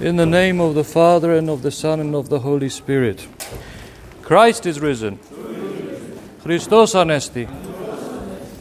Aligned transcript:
In 0.00 0.16
the 0.16 0.24
name 0.24 0.62
of 0.62 0.74
the 0.74 0.82
Father, 0.82 1.34
and 1.34 1.50
of 1.50 1.60
the 1.60 1.70
Son, 1.70 2.00
and 2.00 2.14
of 2.14 2.30
the 2.30 2.38
Holy 2.38 2.70
Spirit. 2.70 3.28
Christ 4.22 4.64
is 4.64 4.80
risen. 4.80 5.18
Christos 6.42 6.94
anesti. 6.94 7.46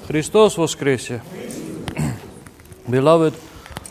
Christos 0.06 0.58
voskresie. 0.58 1.22
Beloved 2.90 3.36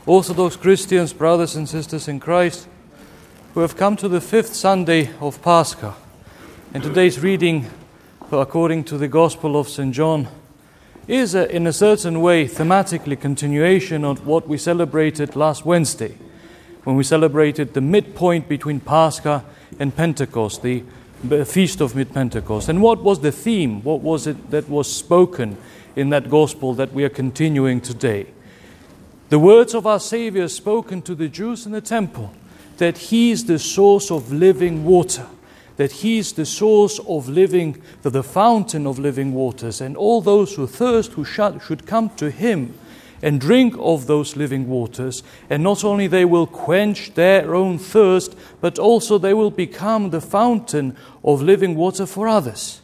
Orthodox 0.05 0.57
Christians, 0.57 1.15
brothers 1.15 1.57
and 1.57 1.67
sisters 1.67 2.07
in 2.07 2.21
Christ, 2.21 2.69
who 3.55 3.61
have 3.61 3.79
come 3.79 3.97
to 3.97 4.09
the 4.09 4.21
fifth 4.21 4.55
Sunday 4.55 5.09
of 5.19 5.41
Pascha, 5.41 5.95
and 6.75 6.83
today's 6.83 7.19
reading, 7.19 7.65
according 8.31 8.85
to 8.85 8.99
the 8.99 9.09
Gospel 9.09 9.59
of 9.59 9.71
St. 9.71 9.95
John, 9.95 10.29
is 11.07 11.35
a, 11.35 11.51
in 11.51 11.67
a 11.67 11.73
certain 11.73 12.21
way 12.21 12.47
thematically 12.47 13.19
continuation 13.19 14.05
of 14.05 14.27
what 14.27 14.47
we 14.47 14.59
celebrated 14.59 15.35
last 15.35 15.65
Wednesday 15.65 16.15
when 16.89 16.97
we 16.97 17.05
celebrated 17.05 17.75
the 17.75 17.83
midpoint 17.83 18.49
between 18.49 18.81
Pascha 18.81 19.45
and 19.79 19.95
Pentecost, 19.95 20.63
the 20.63 20.83
feast 21.45 21.83
of 21.83 21.95
mid 21.95 22.15
Pentecost. 22.15 22.71
And 22.71 22.81
what 22.81 23.03
was 23.03 23.21
the 23.21 23.31
theme? 23.31 23.83
What 23.83 24.01
was 24.01 24.27
it 24.27 24.51
that 24.53 24.71
was 24.71 24.91
spoken 24.91 25.59
in 25.97 26.09
that 26.09 26.31
gospel 26.31 26.73
that 26.73 26.95
we 26.95 27.05
are 27.05 27.11
continuing 27.11 27.83
today? 27.83 28.29
The 29.29 29.39
words 29.39 29.75
of 29.75 29.87
our 29.87 30.01
Savior 30.01 30.49
spoken 30.49 31.03
to 31.03 31.15
the 31.15 31.29
Jews 31.29 31.67
in 31.67 31.73
the 31.73 31.83
temple 31.83 32.33
that 32.79 32.97
He 32.97 33.33
is 33.33 33.45
the 33.45 33.59
source 33.59 34.11
of 34.11 34.33
living 34.33 34.87
water 34.87 35.27
that 35.77 35.93
He 35.93 36.19
is 36.19 36.33
the 36.33 36.47
source 36.47 36.99
of 37.07 37.29
living, 37.29 37.81
the 38.03 38.23
fountain 38.23 38.85
of 38.85 38.99
living 38.99 39.33
waters, 39.33 39.81
and 39.81 39.97
all 39.97 40.21
those 40.21 40.57
who 40.57 40.67
thirst 40.67 41.13
who 41.13 41.25
should 41.25 41.87
come 41.87 42.11
to 42.17 42.31
Him 42.31 42.75
and 43.23 43.41
drink 43.41 43.75
of 43.79 44.07
those 44.07 44.37
living 44.37 44.69
waters. 44.69 45.23
And 45.51 45.63
not 45.63 45.85
only 45.85 46.07
they 46.07 46.25
will 46.25 46.47
quench 46.47 47.15
their 47.15 47.55
own 47.55 47.79
thirst, 47.79 48.37
but 48.61 48.79
also 48.79 49.19
they 49.19 49.35
will 49.35 49.51
become 49.51 50.11
the 50.11 50.21
fountain 50.21 50.97
of 51.25 51.43
living 51.43 51.75
water 51.75 52.07
for 52.07 52.29
others. 52.29 52.81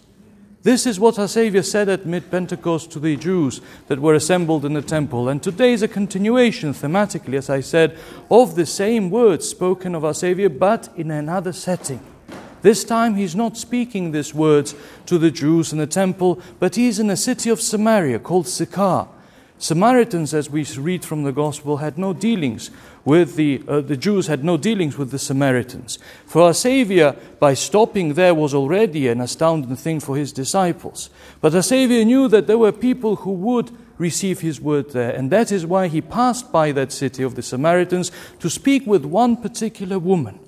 This 0.65 0.87
is 0.87 0.99
what 0.99 1.19
our 1.19 1.29
Savior 1.29 1.63
said 1.63 1.91
at 1.91 2.07
mid 2.07 2.31
Pentecost 2.31 2.91
to 2.93 2.99
the 2.99 3.17
Jews 3.17 3.61
that 3.89 4.01
were 4.01 4.15
assembled 4.15 4.65
in 4.65 4.73
the 4.73 4.81
temple. 4.81 5.29
And 5.29 5.43
today 5.43 5.75
is 5.75 5.83
a 5.83 5.89
continuation, 5.89 6.73
thematically, 6.73 7.35
as 7.35 7.51
I 7.51 7.61
said, 7.61 7.99
of 8.31 8.55
the 8.55 8.65
same 8.65 9.11
words 9.11 9.47
spoken 9.47 9.95
of 9.95 10.07
our 10.07 10.15
Savior, 10.15 10.49
but 10.49 10.89
in 10.97 11.11
another 11.11 11.53
setting. 11.53 12.01
This 12.63 12.83
time 12.83 13.15
he's 13.15 13.37
not 13.37 13.59
speaking 13.59 14.13
these 14.13 14.33
words 14.33 14.75
to 15.05 15.19
the 15.19 15.31
Jews 15.31 15.71
in 15.71 15.77
the 15.77 15.87
temple, 15.87 16.41
but 16.59 16.77
he's 16.77 16.99
in 16.99 17.11
a 17.11 17.17
city 17.17 17.51
of 17.51 17.61
Samaria 17.61 18.21
called 18.21 18.49
Sychar. 18.49 19.07
Samaritans, 19.59 20.35
as 20.35 20.51
we 20.51 20.65
read 20.77 21.05
from 21.05 21.23
the 21.23 21.33
Gospel, 21.33 21.79
had 21.79 21.97
no 21.97 22.13
dealings 22.13 22.71
with 23.05 23.37
the, 23.37 23.63
uh, 23.69 23.81
the 23.81 23.97
Jews, 23.97 24.27
had 24.27 24.45
no 24.45 24.57
dealings 24.57 24.99
with 24.99 25.11
the 25.11 25.19
Samaritans. 25.19 25.99
For 26.27 26.43
our 26.43 26.55
Savior, 26.55 27.17
by 27.39 27.55
stopping 27.55 28.15
there, 28.15 28.35
was 28.35 28.53
already 28.53 29.09
an 29.09 29.21
astounding 29.21 29.77
thing 29.77 30.01
for 30.01 30.17
his 30.17 30.33
disciples. 30.33 31.09
But 31.41 31.55
our 31.55 31.63
Savior 31.63 32.05
knew 32.05 32.29
that 32.29 32.47
there 32.47 32.59
were 32.59 32.73
people 32.73 33.17
who 33.17 33.33
would 33.33 33.71
receive 33.97 34.41
his 34.41 34.61
word 34.61 34.91
there, 34.91 35.11
and 35.11 35.31
that 35.31 35.53
is 35.53 35.65
why 35.65 35.87
he 35.87 36.01
passed 36.01 36.51
by 36.51 36.73
that 36.73 36.91
city 36.91 37.23
of 37.23 37.37
the 37.37 37.43
Samaritans 37.43 38.11
to 38.41 38.51
speak 38.51 38.87
with 38.87 39.05
one 39.05 39.37
particular 39.37 39.99
woman. 39.99 40.41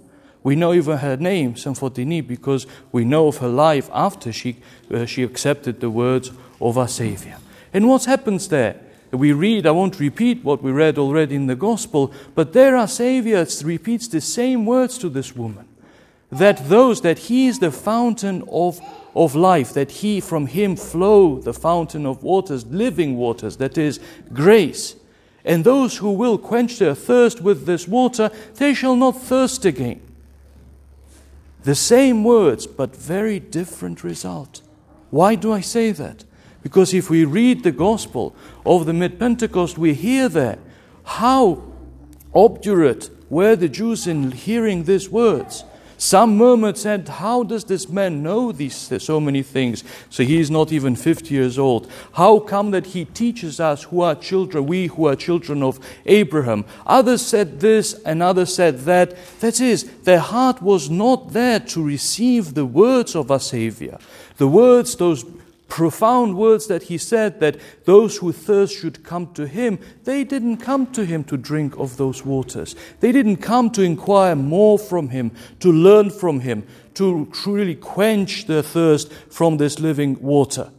We 0.43 0.57
know 0.57 0.75
even 0.75 0.99
her 0.99 1.17
name, 1.17 1.55
Symphotinie, 1.55 2.27
because 2.27 2.67
we 2.93 3.05
know 3.05 3.29
of 3.29 3.39
her 3.39 3.49
life 3.49 3.89
after 3.93 4.33
she, 4.33 4.59
uh, 4.93 5.07
she 5.07 5.23
accepted 5.23 5.81
the 5.81 5.91
words 5.91 6.33
of 6.61 6.77
our 6.77 6.89
Savior. 6.89 7.39
And 7.73 7.89
what 7.89 8.05
happens 8.05 8.49
there? 8.49 8.81
We 9.17 9.33
read, 9.33 9.67
I 9.67 9.71
won't 9.71 9.99
repeat 9.99 10.45
what 10.45 10.63
we 10.63 10.71
read 10.71 10.99
already 10.99 11.35
in 11.35 11.47
the 11.47 11.57
Gospel, 11.57 12.13
but 12.35 12.53
there 12.53 12.77
our 12.77 12.89
Savior 12.89 13.47
repeats 13.65 14.09
the 14.09 14.21
same 14.21 14.67
words 14.67 14.99
to 14.99 15.09
this 15.09 15.35
woman 15.35 15.69
that 16.31 16.69
those, 16.69 17.01
that 17.03 17.19
He 17.19 17.47
is 17.47 17.59
the 17.59 17.71
fountain 17.71 18.43
of, 18.51 18.81
of 19.15 19.35
life, 19.35 19.73
that 19.75 19.91
He, 19.91 20.21
from 20.21 20.47
Him 20.47 20.77
flow 20.77 21.41
the 21.41 21.55
fountain 21.55 22.07
of 22.07 22.23
waters, 22.23 22.67
living 22.67 23.17
waters, 23.17 23.57
that 23.59 23.79
is 23.79 24.01
grace. 24.33 24.97
And 25.45 25.63
those 25.63 25.99
who 25.99 26.11
will 26.11 26.39
quench 26.39 26.79
their 26.79 26.95
thirst 26.95 27.41
with 27.41 27.67
this 27.67 27.87
water, 27.87 28.31
they 28.57 28.75
shall 28.75 28.97
not 28.97 29.23
thirst 29.23 29.65
again. 29.65 30.01
The 31.63 31.77
same 31.77 32.25
words, 32.25 32.67
but 32.67 32.95
very 32.95 33.39
different 33.39 34.03
result. 34.03 34.63
Why 35.11 35.37
do 35.37 35.53
I 35.53 35.61
say 35.61 35.93
that? 35.93 36.25
Because 36.67 36.93
if 36.93 37.09
we 37.11 37.25
read 37.25 37.63
the 37.63 37.71
gospel 37.71 38.35
of 38.65 38.87
the 38.87 38.93
mid 38.93 39.21
Pentecost, 39.21 39.79
we 39.79 39.95
hear 39.95 40.29
there 40.29 40.59
how 41.05 41.63
obdurate 42.35 43.09
were 43.31 43.55
the 43.55 43.69
Jews 43.69 44.09
in 44.09 44.33
hearing 44.33 44.83
these 44.83 45.09
words. 45.09 45.63
Some 45.97 46.37
murmured, 46.37 46.77
said, 46.77 47.07
How 47.07 47.45
does 47.45 47.63
this 47.63 47.89
man 47.89 48.25
know 48.25 48.51
these 48.51 48.75
so 49.01 49.21
many 49.21 49.45
things? 49.45 49.85
So 50.11 50.25
he 50.25 50.41
is 50.41 50.51
not 50.51 50.73
even 50.73 50.97
50 50.97 51.33
years 51.33 51.57
old. 51.57 51.89
How 52.15 52.41
come 52.41 52.73
that 52.73 52.87
he 52.87 53.05
teaches 53.05 53.61
us 53.61 53.85
who 53.85 54.01
are 54.01 54.17
children, 54.17 54.67
we 54.67 54.89
who 54.89 55.07
are 55.07 55.15
children 55.15 55.63
of 55.63 55.79
Abraham? 56.05 56.65
Others 56.85 57.23
said 57.23 57.61
this 57.61 57.95
and 58.05 58.25
others 58.25 58.53
said 58.53 58.81
that. 58.81 59.17
That 59.39 59.61
is, 59.61 59.85
their 60.03 60.19
heart 60.19 60.61
was 60.61 60.91
not 60.91 61.33
there 61.33 61.61
to 61.61 61.81
receive 61.81 62.55
the 62.55 62.67
words 62.67 63.15
of 63.15 63.31
our 63.31 63.39
Savior. 63.39 63.99
The 64.39 64.49
words, 64.49 64.97
those 64.97 65.25
profound 65.69 66.37
words 66.37 66.67
that 66.69 66.85
he 66.85 66.99
said 66.99 67.41
that 67.41 67.57
those 67.85 68.19
who 68.19 68.33
thirst 68.33 68.77
should 68.77 69.03
come 69.03 69.33
to 69.35 69.47
him, 69.47 69.79
they 70.05 70.25
didn't 70.25 70.59
come 70.59 70.87
to 70.93 71.05
him 71.05 71.25
to 71.25 71.37
drink 71.37 71.77
of 71.77 71.97
those 71.97 72.25
waters. 72.25 72.77
They 73.01 73.13
didn't 73.13 73.39
come 73.39 73.71
to 73.71 73.83
inquire 73.83 74.37
more 74.37 74.79
from 74.79 75.09
him, 75.09 75.33
to 75.61 75.73
learn 75.73 76.11
from 76.11 76.41
him, 76.41 76.67
to 76.95 77.27
truly 77.33 77.75
quench 77.75 78.47
their 78.47 78.63
thirst 78.63 79.13
from 79.13 79.57
this 79.57 79.79
living 79.79 80.21
water. 80.21 80.71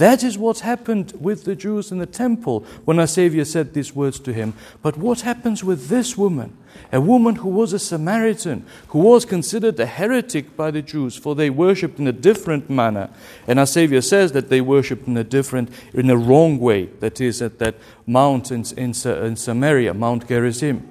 That 0.00 0.24
is 0.24 0.38
what 0.38 0.60
happened 0.60 1.12
with 1.20 1.44
the 1.44 1.54
Jews 1.54 1.92
in 1.92 1.98
the 1.98 2.06
temple 2.06 2.60
when 2.86 2.98
our 2.98 3.06
Savior 3.06 3.44
said 3.44 3.74
these 3.74 3.94
words 3.94 4.18
to 4.20 4.32
him. 4.32 4.54
But 4.80 4.96
what 4.96 5.20
happens 5.20 5.62
with 5.62 5.88
this 5.88 6.16
woman? 6.16 6.56
A 6.90 7.02
woman 7.02 7.34
who 7.34 7.50
was 7.50 7.74
a 7.74 7.78
Samaritan, 7.78 8.64
who 8.88 9.00
was 9.00 9.26
considered 9.26 9.78
a 9.78 9.84
heretic 9.84 10.56
by 10.56 10.70
the 10.70 10.80
Jews, 10.80 11.16
for 11.16 11.34
they 11.34 11.50
worshipped 11.50 11.98
in 11.98 12.06
a 12.06 12.12
different 12.12 12.70
manner. 12.70 13.10
And 13.46 13.58
our 13.58 13.66
Savior 13.66 14.00
says 14.00 14.32
that 14.32 14.48
they 14.48 14.62
worshipped 14.62 15.06
in 15.06 15.18
a 15.18 15.24
different, 15.24 15.68
in 15.92 16.08
a 16.08 16.16
wrong 16.16 16.58
way. 16.58 16.86
That 17.00 17.20
is, 17.20 17.42
at 17.42 17.58
that 17.58 17.74
mountain 18.06 18.64
in, 18.78 18.94
in 19.04 19.36
Samaria, 19.36 19.92
Mount 19.92 20.26
Gerizim 20.26 20.89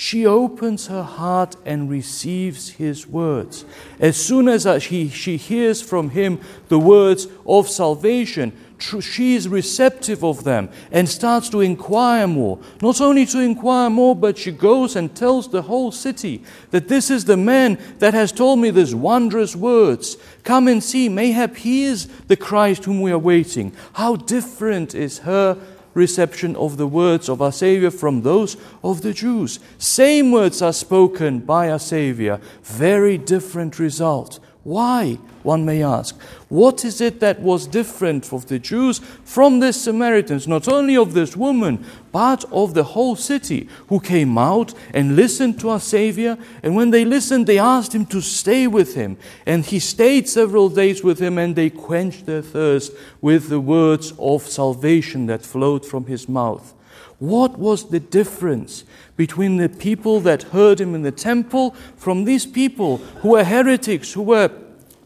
she 0.00 0.24
opens 0.24 0.86
her 0.86 1.02
heart 1.02 1.56
and 1.66 1.90
receives 1.90 2.70
his 2.70 3.06
words. 3.06 3.66
As 3.98 4.16
soon 4.16 4.48
as 4.48 4.66
she, 4.82 5.10
she 5.10 5.36
hears 5.36 5.82
from 5.82 6.08
him 6.08 6.40
the 6.68 6.78
words 6.78 7.28
of 7.44 7.68
salvation, 7.68 8.56
she 8.78 9.34
is 9.34 9.46
receptive 9.46 10.24
of 10.24 10.42
them 10.44 10.70
and 10.90 11.06
starts 11.06 11.50
to 11.50 11.60
inquire 11.60 12.26
more. 12.26 12.58
Not 12.80 13.02
only 13.02 13.26
to 13.26 13.40
inquire 13.40 13.90
more, 13.90 14.16
but 14.16 14.38
she 14.38 14.52
goes 14.52 14.96
and 14.96 15.14
tells 15.14 15.50
the 15.50 15.60
whole 15.60 15.92
city 15.92 16.42
that 16.70 16.88
this 16.88 17.10
is 17.10 17.26
the 17.26 17.36
man 17.36 17.78
that 17.98 18.14
has 18.14 18.32
told 18.32 18.58
me 18.58 18.70
these 18.70 18.94
wondrous 18.94 19.54
words. 19.54 20.16
Come 20.44 20.66
and 20.68 20.82
see, 20.82 21.10
mayhap 21.10 21.56
he 21.56 21.84
is 21.84 22.06
the 22.28 22.38
Christ 22.38 22.86
whom 22.86 23.02
we 23.02 23.12
are 23.12 23.18
waiting. 23.18 23.74
How 23.92 24.16
different 24.16 24.94
is 24.94 25.18
her 25.18 25.58
reception 25.94 26.56
of 26.56 26.76
the 26.76 26.86
words 26.86 27.28
of 27.28 27.42
our 27.42 27.52
Savior 27.52 27.90
from 27.90 28.22
those 28.22 28.56
of 28.82 29.02
the 29.02 29.12
Jews. 29.12 29.60
Same 29.78 30.32
words 30.32 30.62
are 30.62 30.72
spoken 30.72 31.40
by 31.40 31.70
our 31.70 31.78
Savior, 31.78 32.40
very 32.62 33.18
different 33.18 33.78
result. 33.78 34.38
Why, 34.62 35.18
one 35.42 35.64
may 35.64 35.82
ask? 35.82 36.20
What 36.50 36.84
is 36.84 37.00
it 37.00 37.20
that 37.20 37.40
was 37.40 37.66
different 37.66 38.30
of 38.30 38.46
the 38.46 38.58
Jews 38.58 38.98
from 39.24 39.60
the 39.60 39.72
Samaritans, 39.72 40.46
not 40.46 40.68
only 40.68 40.98
of 40.98 41.14
this 41.14 41.34
woman, 41.34 41.82
but 42.12 42.44
of 42.52 42.74
the 42.74 42.82
whole 42.82 43.16
city, 43.16 43.68
who 43.88 44.00
came 44.00 44.36
out 44.36 44.74
and 44.92 45.16
listened 45.16 45.58
to 45.60 45.70
our 45.70 45.80
Savior? 45.80 46.36
And 46.62 46.76
when 46.76 46.90
they 46.90 47.06
listened, 47.06 47.46
they 47.46 47.58
asked 47.58 47.94
him 47.94 48.04
to 48.06 48.20
stay 48.20 48.66
with 48.66 48.94
him. 48.94 49.16
And 49.46 49.64
he 49.64 49.78
stayed 49.78 50.28
several 50.28 50.68
days 50.68 51.02
with 51.02 51.20
him, 51.20 51.38
and 51.38 51.56
they 51.56 51.70
quenched 51.70 52.26
their 52.26 52.42
thirst 52.42 52.92
with 53.22 53.48
the 53.48 53.60
words 53.60 54.12
of 54.18 54.42
salvation 54.42 55.24
that 55.26 55.40
flowed 55.40 55.86
from 55.86 56.04
his 56.04 56.28
mouth. 56.28 56.74
What 57.20 57.58
was 57.58 57.90
the 57.90 58.00
difference 58.00 58.84
between 59.16 59.58
the 59.58 59.68
people 59.68 60.20
that 60.20 60.44
heard 60.44 60.80
him 60.80 60.94
in 60.94 61.02
the 61.02 61.12
temple 61.12 61.76
from 61.94 62.24
these 62.24 62.46
people 62.46 62.96
who 63.20 63.30
were 63.30 63.44
heretics, 63.44 64.14
who 64.14 64.22
were 64.22 64.50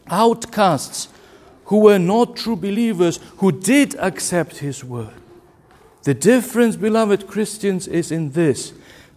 outcasts, 0.07 1.09
who 1.65 1.79
were 1.79 1.99
not 1.99 2.37
true 2.37 2.55
believers, 2.55 3.19
who 3.37 3.51
did 3.51 3.95
accept 3.95 4.59
his 4.59 4.81
word? 4.81 5.13
The 6.03 6.13
difference, 6.13 6.77
beloved 6.77 7.27
Christians, 7.27 7.85
is 7.85 8.11
in 8.11 8.31
this 8.31 8.73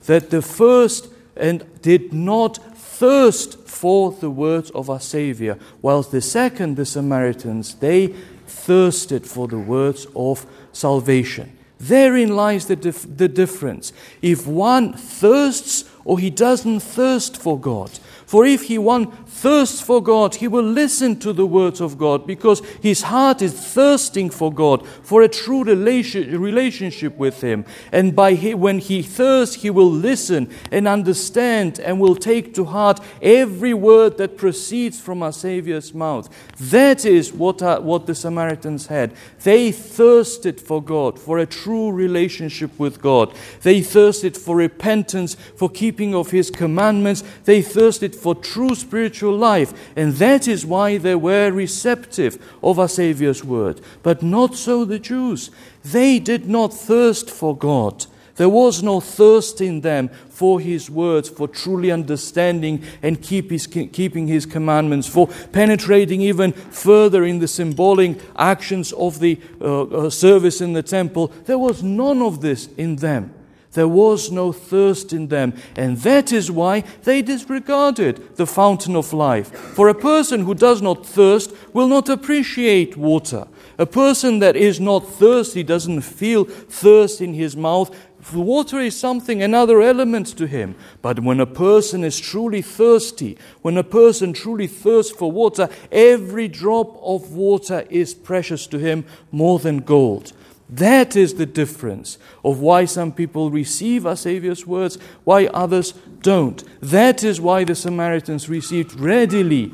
that 0.06 0.30
the 0.30 0.42
first 0.42 1.08
and 1.36 1.64
did 1.82 2.12
not 2.12 2.56
thirst 2.76 3.60
for 3.68 4.10
the 4.10 4.30
words 4.30 4.70
of 4.70 4.90
our 4.90 4.98
Savior, 4.98 5.56
whilst 5.82 6.10
the 6.10 6.20
second, 6.20 6.76
the 6.76 6.86
Samaritans, 6.86 7.74
they 7.76 8.08
thirsted 8.46 9.24
for 9.24 9.46
the 9.46 9.58
words 9.58 10.08
of 10.16 10.46
salvation. 10.72 11.57
Therein 11.80 12.34
lies 12.34 12.66
the, 12.66 12.76
dif- 12.76 13.16
the 13.16 13.28
difference. 13.28 13.92
If 14.20 14.46
one 14.46 14.92
thirsts 14.92 15.84
or 16.04 16.18
he 16.18 16.30
doesn't 16.30 16.80
thirst 16.80 17.36
for 17.36 17.58
God. 17.58 17.90
For 18.28 18.44
if 18.44 18.64
he 18.64 18.76
one 18.76 19.10
thirsts 19.10 19.80
for 19.80 20.02
God, 20.02 20.34
he 20.34 20.48
will 20.48 20.62
listen 20.62 21.18
to 21.20 21.32
the 21.32 21.46
words 21.46 21.80
of 21.80 21.96
God 21.96 22.26
because 22.26 22.60
his 22.82 23.00
heart 23.00 23.40
is 23.40 23.54
thirsting 23.54 24.28
for 24.28 24.52
God, 24.52 24.86
for 24.86 25.22
a 25.22 25.28
true 25.28 25.64
relationship 25.64 27.16
with 27.16 27.40
him. 27.40 27.64
And 27.90 28.14
by 28.14 28.34
he, 28.34 28.52
when 28.52 28.80
he 28.80 29.00
thirsts, 29.00 29.54
he 29.54 29.70
will 29.70 29.90
listen 29.90 30.50
and 30.70 30.86
understand 30.86 31.80
and 31.80 32.00
will 32.00 32.16
take 32.16 32.52
to 32.56 32.66
heart 32.66 33.00
every 33.22 33.72
word 33.72 34.18
that 34.18 34.36
proceeds 34.36 35.00
from 35.00 35.22
our 35.22 35.32
Savior's 35.32 35.94
mouth. 35.94 36.28
That 36.58 37.06
is 37.06 37.32
what, 37.32 37.62
our, 37.62 37.80
what 37.80 38.04
the 38.04 38.14
Samaritans 38.14 38.88
had. 38.88 39.14
They 39.42 39.72
thirsted 39.72 40.60
for 40.60 40.82
God, 40.82 41.18
for 41.18 41.38
a 41.38 41.46
true 41.46 41.92
relationship 41.92 42.78
with 42.78 43.00
God. 43.00 43.34
They 43.62 43.80
thirsted 43.80 44.36
for 44.36 44.54
repentance, 44.54 45.34
for 45.34 45.70
keeping 45.70 46.14
of 46.14 46.30
his 46.30 46.50
commandments. 46.50 47.24
They 47.44 47.62
thirsted 47.62 48.17
for 48.18 48.34
true 48.34 48.74
spiritual 48.74 49.36
life. 49.36 49.72
And 49.96 50.14
that 50.14 50.46
is 50.46 50.66
why 50.66 50.98
they 50.98 51.14
were 51.14 51.50
receptive 51.50 52.42
of 52.62 52.78
our 52.78 52.88
Savior's 52.88 53.44
word. 53.44 53.80
But 54.02 54.22
not 54.22 54.54
so 54.54 54.84
the 54.84 54.98
Jews. 54.98 55.50
They 55.84 56.18
did 56.18 56.48
not 56.48 56.74
thirst 56.74 57.30
for 57.30 57.56
God. 57.56 58.06
There 58.38 58.48
was 58.48 58.84
no 58.84 59.00
thirst 59.00 59.60
in 59.60 59.80
them 59.80 60.10
for 60.30 60.60
His 60.60 60.88
words, 60.88 61.28
for 61.28 61.48
truly 61.48 61.90
understanding 61.90 62.84
and 63.02 63.20
keep 63.20 63.50
his, 63.50 63.66
keeping 63.66 64.28
His 64.28 64.46
commandments, 64.46 65.08
for 65.08 65.26
penetrating 65.26 66.20
even 66.20 66.52
further 66.52 67.24
in 67.24 67.40
the 67.40 67.48
symbolic 67.48 68.20
actions 68.36 68.92
of 68.92 69.18
the 69.18 69.40
uh, 69.60 69.82
uh, 69.82 70.10
service 70.10 70.60
in 70.60 70.72
the 70.72 70.84
temple. 70.84 71.32
There 71.46 71.58
was 71.58 71.82
none 71.82 72.22
of 72.22 72.40
this 72.40 72.68
in 72.76 72.96
them. 72.96 73.34
There 73.78 73.86
was 73.86 74.32
no 74.32 74.50
thirst 74.50 75.12
in 75.12 75.28
them, 75.28 75.52
and 75.76 75.98
that 75.98 76.32
is 76.32 76.50
why 76.50 76.82
they 77.04 77.22
disregarded 77.22 78.34
the 78.34 78.44
fountain 78.44 78.96
of 78.96 79.12
life. 79.12 79.56
For 79.56 79.88
a 79.88 79.94
person 79.94 80.40
who 80.40 80.56
does 80.56 80.82
not 80.82 81.06
thirst 81.06 81.52
will 81.72 81.86
not 81.86 82.08
appreciate 82.08 82.96
water. 82.96 83.46
A 83.78 83.86
person 83.86 84.40
that 84.40 84.56
is 84.56 84.80
not 84.80 85.06
thirsty 85.06 85.62
doesn't 85.62 86.00
feel 86.00 86.44
thirst 86.44 87.20
in 87.20 87.34
his 87.34 87.56
mouth. 87.56 87.96
Water 88.34 88.80
is 88.80 88.98
something, 88.98 89.44
another 89.44 89.80
element 89.80 90.26
to 90.38 90.48
him. 90.48 90.74
But 91.00 91.20
when 91.20 91.38
a 91.38 91.46
person 91.46 92.02
is 92.02 92.18
truly 92.18 92.62
thirsty, 92.62 93.38
when 93.62 93.76
a 93.76 93.84
person 93.84 94.32
truly 94.32 94.66
thirsts 94.66 95.12
for 95.12 95.30
water, 95.30 95.68
every 95.92 96.48
drop 96.48 96.98
of 97.00 97.30
water 97.30 97.84
is 97.90 98.12
precious 98.12 98.66
to 98.66 98.78
him 98.78 99.04
more 99.30 99.60
than 99.60 99.78
gold. 99.78 100.32
That 100.70 101.16
is 101.16 101.34
the 101.34 101.46
difference 101.46 102.18
of 102.44 102.60
why 102.60 102.84
some 102.84 103.12
people 103.12 103.50
receive 103.50 104.06
our 104.06 104.16
Savior's 104.16 104.66
words, 104.66 104.98
why 105.24 105.46
others 105.46 105.92
don't. 106.20 106.62
That 106.80 107.24
is 107.24 107.40
why 107.40 107.64
the 107.64 107.74
Samaritans 107.74 108.48
received 108.48 108.98
readily 109.00 109.72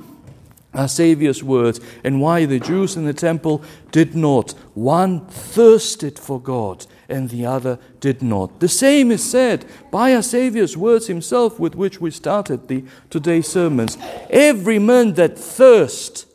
our 0.73 0.89
Savior's 0.89 1.43
words, 1.43 1.81
and 2.03 2.21
why 2.21 2.47
the 2.47 2.59
Jews 2.59 2.97
in 2.97 3.05
the 3.05 3.15
temple 3.15 3.63
did 3.93 4.17
not. 4.17 4.53
One 4.75 5.25
thirsted 5.27 6.19
for 6.19 6.41
God, 6.41 6.87
and 7.09 7.31
the 7.31 7.47
other 7.47 7.79
did 8.01 8.23
not. 8.23 8.59
The 8.59 8.69
same 8.69 9.13
is 9.13 9.23
said 9.23 9.67
by 9.93 10.15
our 10.15 10.23
Savior's 10.23 10.77
words 10.77 11.07
himself, 11.07 11.61
with 11.61 11.77
which 11.77 12.01
we 12.01 12.11
started 12.11 12.67
the 12.67 12.85
today's 13.09 13.47
sermons. 13.47 13.97
Every 14.31 14.81
man 14.81 15.15
that 15.15 15.39
thirsts, 15.39 16.27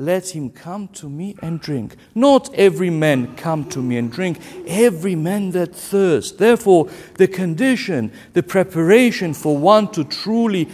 let 0.00 0.34
him 0.34 0.48
come 0.48 0.88
to 0.88 1.10
me 1.10 1.36
and 1.42 1.60
drink. 1.60 1.94
Not 2.14 2.52
every 2.54 2.88
man 2.88 3.36
come 3.36 3.66
to 3.66 3.82
me 3.82 3.98
and 3.98 4.10
drink, 4.10 4.38
every 4.66 5.14
man 5.14 5.50
that 5.50 5.76
thirsts. 5.76 6.32
Therefore, 6.32 6.88
the 7.18 7.28
condition, 7.28 8.10
the 8.32 8.42
preparation 8.42 9.34
for 9.34 9.58
one 9.58 9.92
to 9.92 10.04
truly 10.04 10.70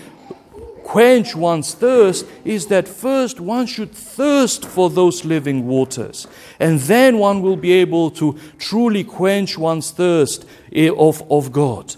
quench 0.85 1.35
one's 1.35 1.75
thirst 1.75 2.25
is 2.45 2.69
that 2.69 2.87
first 2.87 3.41
one 3.41 3.67
should 3.67 3.91
thirst 3.91 4.65
for 4.65 4.89
those 4.89 5.25
living 5.25 5.67
waters. 5.67 6.29
And 6.61 6.79
then 6.79 7.19
one 7.19 7.43
will 7.43 7.57
be 7.57 7.73
able 7.73 8.13
to 8.13 8.39
truly 8.59 9.03
quench 9.03 9.59
one's 9.59 9.91
thirst 9.91 10.47
eh, 10.73 10.89
of, 10.97 11.29
of 11.29 11.51
God. 11.51 11.97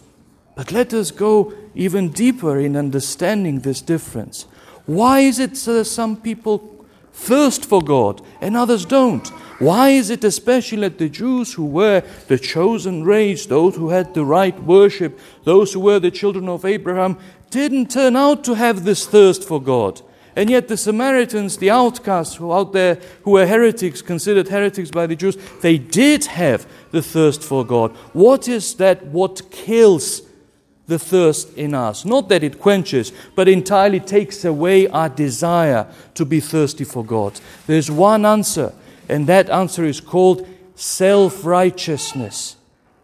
But 0.55 0.73
let 0.73 0.95
us 0.95 1.11
go 1.11 1.53
even 1.75 2.09
deeper 2.09 2.59
in 2.59 2.75
understanding 2.75 3.61
this 3.61 3.83
difference. 3.83 4.47
Why 4.87 5.21
is 5.21 5.39
it 5.39 5.55
that 5.55 5.85
some 5.85 6.17
people 6.17 6.78
thirst 7.19 7.65
for 7.65 7.83
God 7.83 8.23
and 8.41 8.57
others 8.57 8.85
don't? 8.85 9.27
Why 9.59 9.91
is 9.91 10.09
it 10.09 10.23
especially 10.23 10.83
that 10.83 10.99
the 10.99 11.09
Jews 11.09 11.55
who 11.55 11.67
were 11.67 12.03
the 12.29 12.39
chosen 12.39 13.03
race, 13.05 13.47
those 13.47 13.75
who 13.75 13.89
had 13.89 14.15
the 14.15 14.25
right 14.25 14.59
worship, 14.63 15.19
those 15.45 15.73
who 15.73 15.81
were 15.81 15.99
the 15.99 16.13
children 16.13 16.49
of 16.49 16.65
Abraham, 16.65 17.19
didn't 17.51 17.91
turn 17.91 18.15
out 18.15 18.45
to 18.45 18.55
have 18.55 18.85
this 18.85 19.07
thirst 19.07 19.45
for 19.45 19.61
God? 19.61 20.01
And 20.37 20.49
yet 20.49 20.69
the 20.69 20.77
Samaritans, 20.77 21.57
the 21.57 21.71
outcasts 21.71 22.37
who 22.37 22.53
out 22.53 22.73
there 22.73 23.01
who 23.23 23.33
were 23.33 23.47
heretics, 23.47 24.01
considered 24.01 24.47
heretics 24.47 24.93
by 24.93 25.09
the 25.09 25.17
Jews, 25.17 25.37
they 25.63 25.79
did 25.79 26.27
have 26.27 26.65
the 26.93 27.03
thirst 27.03 27.43
for 27.43 27.67
God. 27.67 27.91
What 28.13 28.47
is 28.47 28.75
that 28.75 29.07
what 29.07 29.51
kills 29.51 30.23
the 30.89 30.99
thirst 30.99 31.53
in 31.55 31.75
us. 31.75 32.05
Not 32.05 32.29
that 32.31 32.43
it 32.43 32.59
quenches, 32.59 33.13
but 33.37 33.47
entirely 33.47 34.01
takes 34.01 34.45
away 34.45 34.89
our 34.89 35.09
desire 35.09 35.87
to 36.15 36.25
be 36.25 36.41
thirsty 36.41 36.85
for 36.85 37.05
God. 37.05 37.39
There's 37.67 37.91
one 37.91 38.25
answer, 38.25 38.73
and 39.09 39.27
that 39.27 39.51
answer 39.51 39.85
is 39.85 40.01
called 40.01 40.49
self 40.75 41.45
righteousness. 41.45 42.57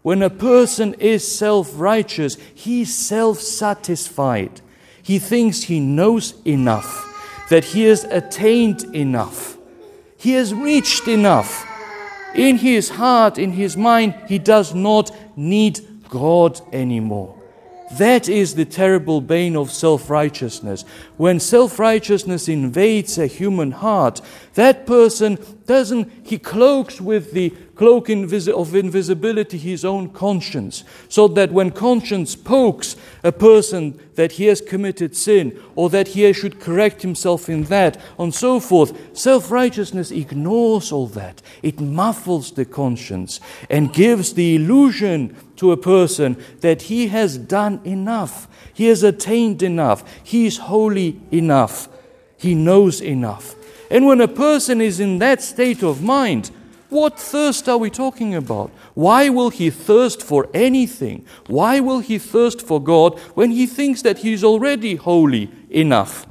When 0.02 0.22
a 0.22 0.30
person 0.30 0.94
is 0.94 1.30
self 1.30 1.72
righteous, 1.74 2.36
he's 2.54 2.94
self 2.94 3.38
satisfied. 3.38 4.62
He 5.02 5.18
thinks 5.18 5.64
he 5.64 5.78
knows 5.78 6.34
enough, 6.46 7.46
that 7.50 7.64
he 7.64 7.84
has 7.84 8.04
attained 8.04 8.84
enough, 8.94 9.58
he 10.16 10.32
has 10.32 10.54
reached 10.54 11.06
enough. 11.06 11.70
In 12.34 12.56
his 12.56 12.88
heart, 12.88 13.38
in 13.38 13.52
his 13.52 13.76
mind, 13.76 14.14
he 14.26 14.40
does 14.40 14.74
not 14.74 15.12
need 15.36 15.78
God 16.08 16.60
anymore. 16.72 17.33
That 17.98 18.28
is 18.28 18.54
the 18.54 18.64
terrible 18.64 19.20
bane 19.20 19.56
of 19.56 19.70
self 19.70 20.10
righteousness. 20.10 20.84
When 21.16 21.38
self 21.38 21.78
righteousness 21.78 22.48
invades 22.48 23.18
a 23.18 23.26
human 23.26 23.72
heart, 23.72 24.20
that 24.54 24.86
person 24.86 25.38
doesn't, 25.66 26.12
he 26.22 26.38
cloaks 26.38 27.00
with 27.00 27.32
the 27.32 27.50
cloak 27.74 28.08
of 28.08 28.74
invisibility 28.74 29.58
his 29.58 29.84
own 29.84 30.10
conscience, 30.10 30.84
so 31.08 31.26
that 31.28 31.52
when 31.52 31.70
conscience 31.70 32.36
pokes 32.36 32.96
a 33.22 33.32
person 33.32 33.98
that 34.14 34.32
he 34.32 34.44
has 34.46 34.60
committed 34.60 35.16
sin, 35.16 35.58
or 35.74 35.88
that 35.90 36.08
he 36.08 36.32
should 36.32 36.60
correct 36.60 37.02
himself 37.02 37.48
in 37.48 37.64
that, 37.64 38.00
and 38.18 38.34
so 38.34 38.60
forth, 38.60 39.16
self 39.16 39.50
righteousness 39.50 40.10
ignores 40.10 40.92
all 40.92 41.06
that. 41.08 41.42
It 41.62 41.80
muffles 41.80 42.52
the 42.52 42.64
conscience 42.64 43.40
and 43.70 43.92
gives 43.92 44.34
the 44.34 44.56
illusion 44.56 45.36
to 45.56 45.72
a 45.72 45.76
person 45.76 46.36
that 46.60 46.82
he 46.82 47.08
has 47.08 47.38
done 47.38 47.80
enough, 47.84 48.48
he 48.72 48.86
has 48.86 49.02
attained 49.02 49.62
enough, 49.62 50.04
he 50.22 50.46
is 50.46 50.58
holy 50.58 51.20
enough, 51.32 51.88
he 52.36 52.54
knows 52.54 53.00
enough. 53.00 53.56
And 53.90 54.06
when 54.06 54.20
a 54.20 54.28
person 54.28 54.80
is 54.80 55.00
in 55.00 55.18
that 55.18 55.42
state 55.42 55.82
of 55.82 56.02
mind, 56.02 56.50
what 56.88 57.18
thirst 57.18 57.68
are 57.68 57.78
we 57.78 57.90
talking 57.90 58.34
about? 58.34 58.70
Why 58.94 59.28
will 59.28 59.50
he 59.50 59.70
thirst 59.70 60.22
for 60.22 60.48
anything? 60.54 61.26
Why 61.48 61.80
will 61.80 61.98
he 61.98 62.18
thirst 62.18 62.62
for 62.62 62.80
God 62.80 63.18
when 63.34 63.50
he 63.50 63.66
thinks 63.66 64.02
that 64.02 64.18
he 64.18 64.32
is 64.32 64.44
already 64.44 64.94
holy 64.94 65.50
enough? 65.70 66.26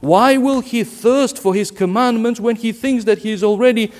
Why 0.00 0.36
will 0.36 0.60
he 0.60 0.84
thirst 0.84 1.38
for 1.38 1.54
his 1.54 1.70
commandments 1.70 2.40
when 2.40 2.56
he 2.56 2.72
thinks 2.72 3.04
that 3.04 3.18
he 3.18 3.30
is 3.30 3.42
already 3.42 3.92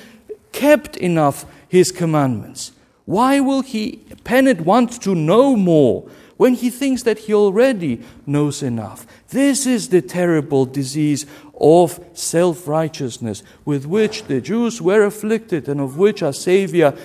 kept 0.52 0.96
enough 0.96 1.46
his 1.68 1.92
commandments? 1.92 2.72
Why 3.04 3.40
will 3.40 3.62
he 3.62 4.04
Pennant 4.24 4.60
want 4.62 5.00
to 5.02 5.14
know 5.14 5.56
more 5.56 6.08
when 6.42 6.54
he 6.54 6.70
thinks 6.70 7.04
that 7.04 7.20
he 7.20 7.32
already 7.32 8.02
knows 8.26 8.64
enough? 8.64 9.06
This 9.28 9.64
is 9.64 9.90
the 9.90 10.02
terrible 10.02 10.66
disease 10.66 11.24
of 11.54 12.04
self 12.14 12.66
righteousness 12.66 13.44
with 13.64 13.86
which 13.86 14.24
the 14.24 14.40
Jews 14.40 14.82
were 14.82 15.04
afflicted 15.04 15.68
and 15.68 15.80
of 15.80 15.98
which 15.98 16.20
our 16.20 16.32
Savior 16.32 16.98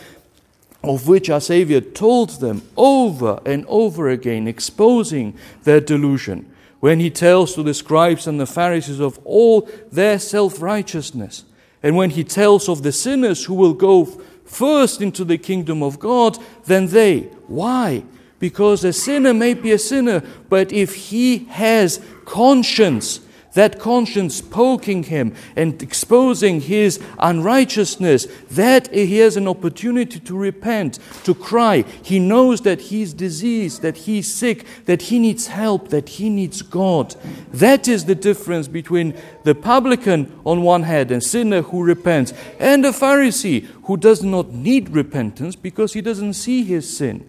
of 0.83 1.07
which 1.07 1.29
our 1.29 1.39
Savior 1.39 1.81
told 1.81 2.41
them 2.41 2.63
over 2.75 3.39
and 3.45 3.63
over 3.67 4.09
again, 4.09 4.47
exposing 4.47 5.37
their 5.65 5.81
delusion, 5.81 6.51
when 6.79 6.99
he 6.99 7.11
tells 7.11 7.53
to 7.53 7.61
the 7.61 7.75
scribes 7.75 8.25
and 8.25 8.39
the 8.39 8.47
Pharisees 8.47 8.99
of 8.99 9.19
all 9.23 9.69
their 9.91 10.17
self 10.17 10.63
righteousness, 10.63 11.45
and 11.83 11.95
when 11.95 12.09
he 12.09 12.23
tells 12.23 12.67
of 12.67 12.81
the 12.81 12.91
sinners 12.91 13.45
who 13.45 13.53
will 13.53 13.75
go 13.75 14.05
first 14.45 14.99
into 14.99 15.23
the 15.23 15.37
kingdom 15.37 15.83
of 15.83 15.99
God 15.99 16.39
than 16.65 16.87
they. 16.87 17.29
Why? 17.45 18.03
Because 18.39 18.83
a 18.83 18.93
sinner 18.93 19.33
may 19.33 19.53
be 19.53 19.71
a 19.71 19.79
sinner, 19.79 20.21
but 20.49 20.71
if 20.71 20.93
he 21.09 21.45
has 21.45 21.99
conscience, 22.25 23.21
that 23.53 23.79
conscience 23.79 24.39
poking 24.39 25.01
him 25.01 25.33
and 25.55 25.81
exposing 25.81 26.61
his 26.61 26.99
unrighteousness, 27.17 28.27
that 28.51 28.93
he 28.93 29.17
has 29.17 29.35
an 29.35 29.47
opportunity 29.47 30.19
to 30.19 30.37
repent, 30.37 30.99
to 31.23 31.33
cry. 31.33 31.83
He 32.03 32.19
knows 32.19 32.61
that 32.61 32.79
he's 32.79 33.15
diseased, 33.15 33.81
that 33.81 33.97
he's 33.97 34.31
sick, 34.31 34.63
that 34.85 35.01
he 35.03 35.17
needs 35.17 35.47
help, 35.47 35.89
that 35.89 36.07
he 36.07 36.29
needs 36.29 36.61
God. 36.61 37.15
That 37.51 37.87
is 37.87 38.05
the 38.05 38.13
difference 38.13 38.67
between 38.67 39.15
the 39.43 39.55
publican 39.55 40.39
on 40.45 40.61
one 40.61 40.83
hand 40.83 41.09
and 41.09 41.23
sinner 41.23 41.63
who 41.63 41.83
repents, 41.83 42.33
and 42.59 42.85
a 42.85 42.91
Pharisee 42.91 43.65
who 43.85 43.97
does 43.97 44.21
not 44.21 44.53
need 44.53 44.89
repentance 44.89 45.55
because 45.55 45.93
he 45.93 46.01
doesn't 46.01 46.33
see 46.33 46.63
his 46.63 46.95
sin. 46.95 47.27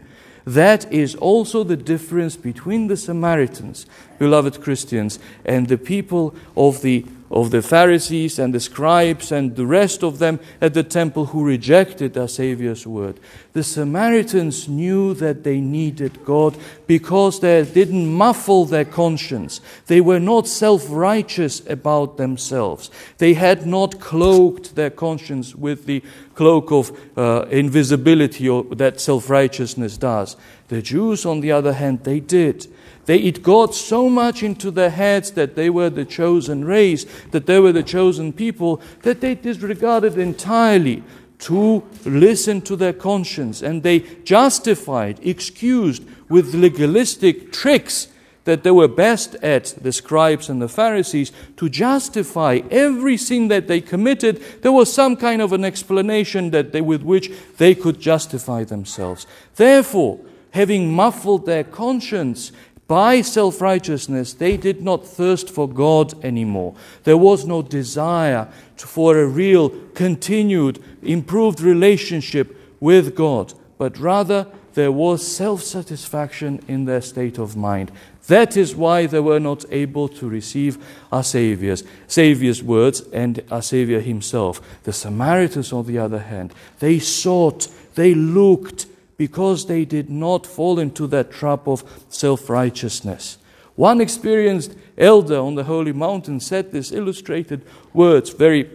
That 0.49 0.91
is 0.91 1.15
also 1.15 1.63
the 1.63 1.77
difference 1.77 2.35
between 2.35 2.87
the 2.87 2.97
Samaritans, 2.97 3.85
beloved 4.19 4.63
Christians, 4.63 5.19
and 5.45 5.69
the 5.69 5.77
people 5.77 6.35
of 6.57 6.81
the 6.81 7.05
of 7.31 7.51
the 7.51 7.63
Pharisees 7.63 8.39
and 8.39 8.55
the 8.55 8.61
scribes 8.61 9.31
and 9.31 9.55
the 9.55 9.67
rest 9.67 10.03
of 10.03 10.19
them 10.19 10.41
at 10.61 10.75
the 10.75 10.83
temple 10.83 11.27
who 11.27 11.45
rejected 11.45 12.17
our 12.17 12.29
Savior's 12.29 12.87
word. 12.87 13.21
The 13.53 13.63
Samaritans 13.63 14.69
knew 14.69 15.15
that 15.15 15.45
they 15.45 15.61
needed 15.61 16.25
God 16.25 16.57
because 16.87 17.41
they 17.41 17.65
didn't 17.65 18.13
muffle 18.13 18.65
their 18.65 18.85
conscience. 18.85 19.61
They 19.87 20.01
were 20.01 20.21
not 20.21 20.47
self 20.47 20.87
righteous 20.89 21.63
about 21.69 22.17
themselves. 22.17 22.91
They 23.19 23.35
had 23.35 23.67
not 23.67 24.01
cloaked 24.01 24.75
their 24.75 24.91
conscience 24.91 25.55
with 25.55 25.87
the 25.87 26.03
cloak 26.35 26.71
of 26.71 26.97
uh, 27.17 27.47
invisibility 27.51 28.49
or 28.49 28.63
that 28.77 29.01
self 29.01 29.29
righteousness 29.29 29.97
does. 29.97 30.37
The 30.69 30.83
Jews, 30.83 31.25
on 31.25 31.41
the 31.41 31.53
other 31.53 31.73
hand, 31.73 32.05
they 32.05 32.21
did. 32.21 32.67
They, 33.07 33.19
it 33.21 33.43
got 33.43 33.75
so 33.75 34.11
much 34.11 34.43
into 34.43 34.71
their 34.71 34.91
heads 34.91 35.31
that 35.33 35.57
they 35.57 35.71
were 35.71 35.89
the 35.89 36.05
chosen 36.05 36.65
race, 36.65 37.07
that 37.31 37.47
they 37.47 37.59
were 37.59 37.73
the 37.73 37.83
chosen 37.83 38.35
people, 38.35 38.83
that 39.03 39.23
they 39.23 39.35
disregarded 39.35 40.19
entirely 40.19 41.03
to 41.39 41.85
listen 42.05 42.61
to 42.63 42.77
their 42.77 42.93
conscience. 42.93 43.63
And 43.63 43.83
they 43.83 44.01
justified, 44.25 45.21
excused 45.23 46.03
with 46.29 46.55
legalistic 46.55 47.51
tricks 47.51 48.09
that 48.45 48.63
they 48.63 48.71
were 48.71 48.89
best 48.89 49.35
at, 49.37 49.75
the 49.81 49.93
scribes 49.93 50.49
and 50.49 50.61
the 50.61 50.69
Pharisees, 50.69 51.33
to 51.57 51.69
justify 51.69 52.61
every 52.71 53.17
sin 53.17 53.49
that 53.49 53.69
they 53.69 53.81
committed. 53.81 54.43
There 54.63 54.73
was 54.73 54.93
some 54.93 55.17
kind 55.17 55.41
of 55.43 55.53
an 55.53 55.65
explanation 55.65 56.51
that 56.51 56.73
they, 56.73 56.81
with 56.81 57.03
which 57.03 57.31
they 57.59 57.75
could 57.75 58.01
justify 58.01 58.65
themselves. 58.65 59.27
Therefore, 59.57 60.21
having 60.51 60.93
muffled 60.93 61.47
their 61.47 61.65
conscience, 61.65 62.53
by 62.89 63.21
self 63.21 63.61
righteousness, 63.61 64.33
they 64.33 64.57
did 64.57 64.83
not 64.83 65.07
thirst 65.07 65.51
for 65.51 65.69
God 65.69 66.25
anymore. 66.25 66.75
There 67.05 67.19
was 67.19 67.47
no 67.47 67.61
desire 67.61 68.49
for 68.77 69.19
a 69.19 69.27
real, 69.27 69.69
continued, 69.95 70.83
improved 71.03 71.61
relationship 71.61 72.57
with 72.81 73.15
God, 73.15 73.53
but 73.77 73.99
rather 73.99 74.47
there 74.73 74.91
was 74.91 75.27
self 75.27 75.63
satisfaction 75.63 76.65
in 76.67 76.87
their 76.87 77.03
state 77.03 77.37
of 77.37 77.57
mind. 77.57 77.93
That 78.29 78.57
is 78.57 78.75
why 78.75 79.07
they 79.07 79.21
were 79.21 79.41
not 79.41 79.65
able 79.71 80.09
to 80.09 80.29
receive 80.29 80.79
our 81.13 81.23
Savior's, 81.23 81.83
Savior's 82.07 82.63
words 82.63 83.03
and 83.13 83.43
our 83.51 83.63
Savior 83.63 84.01
Himself. 84.01 84.63
The 84.85 84.93
Samaritans, 84.95 85.73
on 85.75 85.87
the 85.87 85.99
other 85.99 86.21
hand, 86.21 86.55
they 86.79 87.01
sought, 87.01 87.69
they 87.97 88.15
looked, 88.15 88.87
because 89.19 89.67
they 89.67 89.85
did 89.85 90.09
not 90.09 90.47
fall 90.47 90.79
into 90.79 91.07
that 91.09 91.31
trap 91.31 91.69
of 91.69 91.85
self 92.09 92.49
righteousness. 92.49 93.37
One 93.75 94.01
experienced 94.01 94.75
elder 94.97 95.39
on 95.39 95.55
the 95.55 95.65
holy 95.65 95.93
mountain 95.93 96.41
said 96.41 96.73
this 96.73 96.91
illustrated 96.91 97.63
words, 97.93 98.31
very 98.31 98.71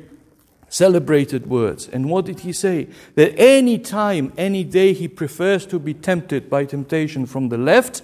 celebrated 0.69 1.47
words. 1.47 1.87
And 1.87 2.09
what 2.09 2.25
did 2.25 2.41
he 2.41 2.53
say? 2.53 2.87
That 3.15 3.37
any 3.37 3.77
time, 3.79 4.31
any 4.37 4.63
day, 4.63 4.93
he 4.93 5.07
prefers 5.07 5.65
to 5.67 5.79
be 5.79 5.93
tempted 5.93 6.49
by 6.49 6.65
temptation 6.65 7.25
from 7.25 7.49
the 7.49 7.57
left 7.57 8.01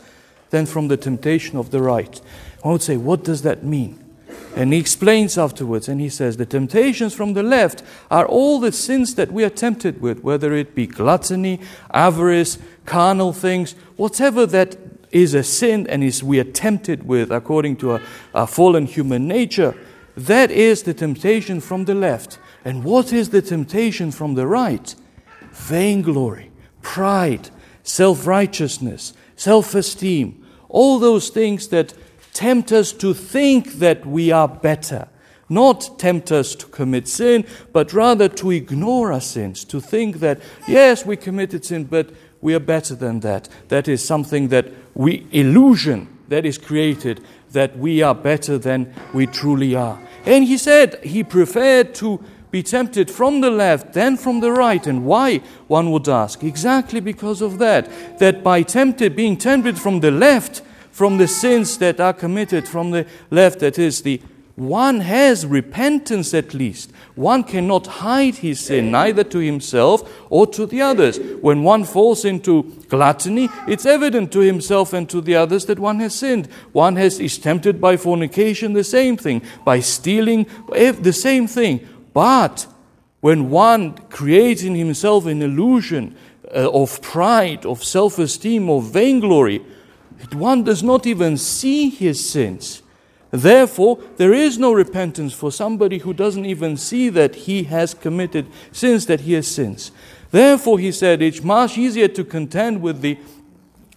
than 0.49 0.65
from 0.65 0.87
the 0.87 0.97
temptation 0.97 1.57
of 1.57 1.71
the 1.71 1.81
right. 1.81 2.19
I 2.63 2.69
would 2.69 2.81
say, 2.81 2.97
what 2.97 3.23
does 3.23 3.43
that 3.43 3.63
mean? 3.63 4.03
And 4.55 4.73
he 4.73 4.79
explains 4.79 5.37
afterwards, 5.37 5.87
and 5.87 6.01
he 6.01 6.09
says, 6.09 6.37
The 6.37 6.45
temptations 6.45 7.13
from 7.13 7.33
the 7.33 7.43
left 7.43 7.83
are 8.09 8.25
all 8.25 8.59
the 8.59 8.71
sins 8.71 9.15
that 9.15 9.31
we 9.31 9.43
are 9.43 9.49
tempted 9.49 10.01
with, 10.01 10.23
whether 10.23 10.53
it 10.53 10.75
be 10.75 10.87
gluttony, 10.87 11.59
avarice, 11.93 12.57
carnal 12.85 13.31
things, 13.31 13.73
whatever 13.95 14.45
that 14.47 14.77
is 15.11 15.33
a 15.33 15.43
sin 15.43 15.87
and 15.87 16.03
is 16.03 16.23
we 16.23 16.39
are 16.39 16.43
tempted 16.43 17.07
with 17.07 17.31
according 17.31 17.75
to 17.77 17.99
our, 18.33 18.47
fallen 18.47 18.85
human 18.85 19.27
nature. 19.27 19.75
That 20.15 20.51
is 20.51 20.83
the 20.83 20.93
temptation 20.93 21.61
from 21.61 21.85
the 21.85 21.95
left. 21.95 22.39
And 22.65 22.83
what 22.83 23.13
is 23.13 23.29
the 23.29 23.41
temptation 23.41 24.11
from 24.11 24.35
the 24.35 24.45
right? 24.45 24.93
Vainglory, 25.51 26.51
pride, 26.81 27.49
self 27.83 28.27
righteousness, 28.27 29.13
self 29.35 29.73
esteem, 29.73 30.45
all 30.67 30.99
those 30.99 31.29
things 31.29 31.69
that 31.69 31.93
tempt 32.39 32.71
us 32.71 32.93
to 32.93 33.13
think 33.13 33.73
that 33.79 34.05
we 34.05 34.31
are 34.31 34.47
better. 34.47 35.09
Not 35.49 35.99
tempt 35.99 36.31
us 36.31 36.55
to 36.55 36.67
commit 36.67 37.09
sin, 37.09 37.45
but 37.73 37.91
rather 37.91 38.29
to 38.29 38.51
ignore 38.51 39.11
our 39.11 39.19
sins, 39.19 39.65
to 39.65 39.81
think 39.81 40.21
that, 40.21 40.39
yes, 40.65 41.05
we 41.05 41.17
committed 41.17 41.65
sin, 41.65 41.83
but 41.83 42.11
we 42.39 42.55
are 42.55 42.61
better 42.61 42.95
than 42.95 43.19
that. 43.19 43.49
That 43.67 43.89
is 43.89 44.05
something 44.05 44.47
that 44.49 44.71
we, 44.93 45.27
illusion 45.31 46.07
that 46.29 46.45
is 46.45 46.57
created, 46.57 47.19
that 47.51 47.77
we 47.77 48.01
are 48.01 48.15
better 48.15 48.57
than 48.57 48.93
we 49.13 49.27
truly 49.27 49.75
are. 49.75 49.99
And 50.25 50.45
he 50.45 50.57
said 50.57 51.03
he 51.03 51.25
preferred 51.25 51.93
to 51.95 52.23
be 52.51 52.63
tempted 52.63 53.11
from 53.11 53.41
the 53.41 53.51
left 53.51 53.91
than 53.91 54.15
from 54.15 54.39
the 54.39 54.53
right. 54.53 54.87
And 54.87 55.03
why, 55.03 55.39
one 55.67 55.91
would 55.91 56.07
ask? 56.07 56.41
Exactly 56.41 57.01
because 57.01 57.41
of 57.41 57.59
that. 57.59 58.19
That 58.19 58.43
by 58.45 58.63
tempted, 58.63 59.13
being 59.13 59.35
tempted 59.35 59.77
from 59.77 59.99
the 59.99 60.11
left, 60.11 60.61
from 60.99 61.17
the 61.17 61.29
sins 61.29 61.77
that 61.77 62.01
are 62.01 62.11
committed 62.11 62.67
from 62.67 62.91
the 62.91 63.05
left, 63.31 63.59
that 63.59 63.79
is, 63.79 64.01
the 64.01 64.21
one 64.57 64.99
has 64.99 65.45
repentance 65.45 66.33
at 66.33 66.53
least. 66.53 66.91
One 67.15 67.45
cannot 67.45 67.87
hide 67.87 68.35
his 68.35 68.59
sin, 68.59 68.91
neither 68.91 69.23
to 69.23 69.37
himself 69.37 70.03
or 70.29 70.45
to 70.47 70.65
the 70.65 70.81
others. 70.81 71.17
When 71.39 71.63
one 71.63 71.85
falls 71.85 72.25
into 72.25 72.63
gluttony, 72.89 73.47
it's 73.65 73.85
evident 73.85 74.33
to 74.33 74.39
himself 74.41 74.91
and 74.91 75.09
to 75.09 75.21
the 75.21 75.37
others 75.37 75.67
that 75.67 75.79
one 75.79 76.01
has 76.01 76.15
sinned. 76.15 76.47
One 76.73 76.97
has, 76.97 77.17
is 77.21 77.37
tempted 77.37 77.79
by 77.79 77.95
fornication, 77.95 78.73
the 78.73 78.83
same 78.83 79.15
thing. 79.15 79.41
By 79.63 79.79
stealing, 79.79 80.47
the 80.67 81.13
same 81.13 81.47
thing. 81.47 81.87
But 82.11 82.67
when 83.21 83.49
one 83.49 83.93
creates 84.09 84.63
in 84.63 84.75
himself 84.75 85.27
an 85.27 85.41
illusion 85.41 86.17
uh, 86.53 86.69
of 86.69 87.01
pride, 87.01 87.65
of 87.65 87.85
self 87.85 88.19
esteem, 88.19 88.69
of 88.69 88.91
vainglory, 88.91 89.61
one 90.33 90.63
does 90.63 90.83
not 90.83 91.05
even 91.05 91.37
see 91.37 91.89
his 91.89 92.29
sins. 92.29 92.81
Therefore, 93.31 93.99
there 94.17 94.33
is 94.33 94.57
no 94.57 94.73
repentance 94.73 95.33
for 95.33 95.51
somebody 95.51 95.99
who 95.99 96.13
doesn't 96.13 96.45
even 96.45 96.77
see 96.77 97.09
that 97.09 97.35
he 97.35 97.63
has 97.63 97.93
committed 97.93 98.47
sins, 98.71 99.05
that 99.05 99.21
he 99.21 99.33
has 99.33 99.47
sins. 99.47 99.91
Therefore, 100.31 100.79
he 100.79 100.91
said, 100.91 101.21
it's 101.21 101.43
much 101.43 101.77
easier 101.77 102.07
to 102.07 102.23
contend 102.23 102.81
with 102.81 103.01
the, 103.01 103.17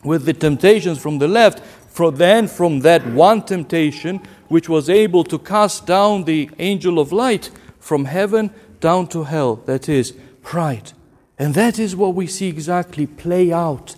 with 0.05 0.25
the 0.25 0.35
temptations 0.35 0.99
from 0.99 1.19
the 1.19 1.29
left 1.29 1.62
than 2.14 2.49
from 2.49 2.81
that 2.81 3.07
one 3.07 3.43
temptation 3.43 4.21
which 4.49 4.69
was 4.69 4.88
able 4.88 5.25
to 5.25 5.38
cast 5.38 5.87
down 5.87 6.25
the 6.25 6.50
angel 6.59 6.99
of 6.99 7.12
light 7.12 7.50
from 7.81 8.07
heaven 8.07 8.50
down 8.81 9.07
to 9.07 9.25
hell, 9.25 9.57
that 9.67 9.88
is, 9.88 10.12
pride. 10.43 10.93
And 11.38 11.55
that 11.55 11.79
is 11.79 11.97
what 11.97 12.14
we 12.14 12.26
see 12.26 12.49
exactly 12.49 13.07
play 13.07 13.52
out 13.52 13.97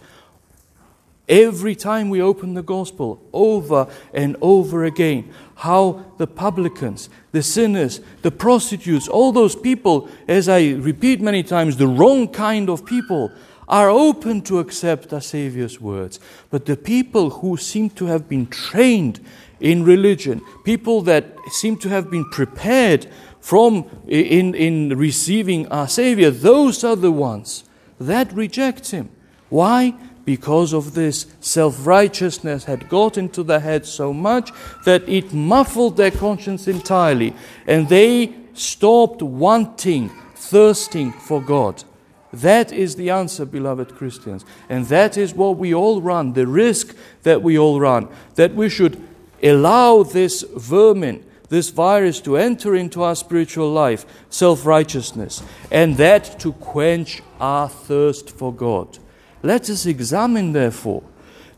Every 1.29 1.75
time 1.75 2.11
we 2.11 2.21
open 2.21 2.53
the 2.53 2.63
gospel, 2.63 3.23
over 3.33 3.89
and 4.13 4.37
over 4.43 4.85
again, 4.85 5.33
how 5.55 6.05
the 6.19 6.27
publicans, 6.27 7.09
the 7.33 7.43
sinners, 7.43 8.01
the 8.21 8.31
prostitutes, 8.31 9.09
all 9.09 9.33
those 9.33 9.57
people, 9.57 10.09
as 10.29 10.49
I 10.51 10.73
repeat 10.73 11.23
many 11.23 11.43
times, 11.43 11.79
the 11.79 11.87
wrong 11.87 12.29
kind 12.29 12.69
of 12.69 12.85
people, 12.85 13.33
are 13.67 13.89
open 13.89 14.43
to 14.43 14.59
accept 14.59 15.15
our 15.15 15.23
Savior's 15.23 15.81
words. 15.81 16.21
But 16.51 16.67
the 16.67 16.77
people 16.77 17.31
who 17.31 17.57
seem 17.57 17.89
to 17.91 18.07
have 18.07 18.29
been 18.29 18.47
trained 18.47 19.21
in 19.61 19.85
religion, 19.85 20.43
people 20.65 21.01
that 21.03 21.35
seem 21.51 21.79
to 21.79 21.89
have 21.89 22.11
been 22.11 22.29
prepared 22.31 23.07
from 23.41 23.87
in, 24.07 24.55
in 24.55 24.91
receiving 24.99 25.67
our 25.69 25.89
Savior, 25.89 26.31
those 26.31 26.85
are 26.85 26.97
the 26.97 27.13
ones 27.13 27.65
that 27.99 28.31
reject 28.35 28.91
Him. 28.91 29.09
Why? 29.49 29.95
Because 30.25 30.73
of 30.73 30.95
this, 30.95 31.27
self 31.41 31.87
righteousness 31.87 32.65
had 32.65 32.89
got 32.89 33.19
into 33.19 33.43
their 33.43 33.61
heads 33.61 33.89
so 33.89 34.13
much 34.13 34.51
that 34.85 35.09
it 35.09 35.33
muffled 35.33 35.97
their 35.97 36.11
conscience 36.11 36.67
entirely, 36.67 37.35
and 37.67 37.89
they 37.89 38.35
stopped 38.55 39.23
wanting, 39.23 40.11
thirsting 40.35 41.13
for 41.13 41.43
God. 41.43 41.85
That 42.33 42.73
is 42.73 42.97
the 42.97 43.11
answer, 43.11 43.45
beloved 43.45 43.95
Christians. 43.95 44.45
And 44.69 44.87
that 44.87 45.17
is 45.17 45.35
what 45.35 45.57
we 45.57 45.73
all 45.73 46.01
run, 46.03 46.33
the 46.33 46.47
risk 46.47 46.97
that 47.23 47.43
we 47.43 47.57
all 47.59 47.79
run, 47.79 48.09
that 48.35 48.55
we 48.55 48.69
should 48.69 49.01
allow 49.43 50.03
this 50.03 50.43
vermin, 50.57 51.25
this 51.49 51.71
virus 51.71 52.21
to 52.23 52.37
enter 52.37 52.75
into 52.75 53.03
our 53.03 53.15
spiritual 53.15 53.71
life, 53.71 54.05
self 54.31 54.67
righteousness, 54.67 55.43
and 55.71 55.97
that 55.97 56.41
to 56.41 56.53
quench 56.55 57.23
our 57.39 57.69
thirst 57.69 58.31
for 58.31 58.53
God. 58.53 58.99
Let 59.45 59.69
us 59.69 59.85
examine, 59.85 60.53
therefore, 60.53 61.03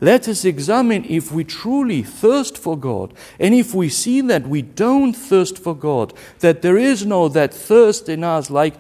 let 0.00 0.26
us 0.26 0.45
examine 0.45 1.05
if 1.05 1.31
we 1.31 1.45
truly 1.45 2.02
thirst 2.02 2.59
for 2.59 2.76
God, 2.76 3.14
and 3.38 3.55
if 3.55 3.75
we 3.75 3.88
see 3.88 4.21
that 4.23 4.49
we 4.49 4.61
don't 4.61 5.12
thirst 5.12 5.57
for 5.57 5.73
God, 5.73 6.12
that 6.40 6.62
there 6.62 6.76
is 6.76 7.07
no 7.07 7.28
that 7.28 7.55
thirst 7.55 8.09
in 8.09 8.25
us 8.25 8.50
like, 8.50 8.75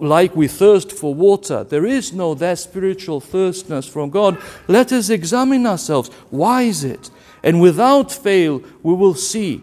like 0.00 0.34
we 0.34 0.48
thirst 0.48 0.90
for 0.90 1.14
water, 1.14 1.62
there 1.62 1.86
is 1.86 2.12
no 2.12 2.34
that 2.34 2.58
spiritual 2.58 3.20
thirstness 3.20 3.88
from 3.88 4.10
God, 4.10 4.36
let 4.66 4.90
us 4.90 5.08
examine 5.08 5.64
ourselves. 5.64 6.10
Why 6.30 6.62
is 6.62 6.82
it? 6.82 7.10
And 7.44 7.60
without 7.60 8.10
fail, 8.10 8.60
we 8.82 8.92
will 8.92 9.14
see 9.14 9.62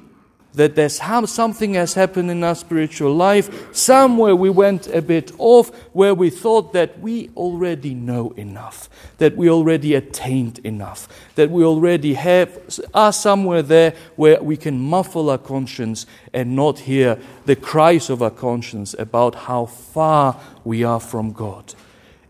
that 0.54 0.76
there's 0.76 1.00
something 1.30 1.76
has 1.76 1.94
happened 1.94 2.32
in 2.32 2.44
our 2.44 2.56
spiritual 2.56 3.14
life. 3.14 3.74
Somewhere 3.76 4.36
we 4.36 4.50
went 4.50 4.88
a 4.88 5.02
bit 5.02 5.32
off 5.38 5.70
where 5.94 6.16
we 6.16 6.30
thought 6.30 6.74
that 6.74 7.00
we 7.00 7.30
already 7.36 7.94
know 7.94 8.32
enough, 8.32 8.90
that 9.20 9.38
we 9.38 9.50
already 9.50 9.94
attained 9.94 10.60
enough, 10.60 11.08
that 11.36 11.52
we 11.52 11.64
already 11.64 12.16
have, 12.16 12.82
are 12.94 13.14
somewhere 13.14 13.62
there 13.62 13.94
where 14.16 14.42
we 14.42 14.58
can 14.58 14.80
muffle 14.80 15.30
our 15.30 15.38
conscience 15.38 16.06
and 16.34 16.56
not 16.56 16.80
hear 16.80 17.20
the 17.46 17.56
cries 17.56 18.10
of 18.10 18.24
our 18.24 18.32
conscience 18.32 18.96
about 18.98 19.36
how 19.36 19.66
far 19.66 20.40
we 20.64 20.84
are 20.84 21.00
from 21.00 21.32
God. 21.32 21.74